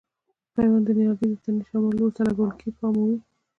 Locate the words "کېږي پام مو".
2.59-3.01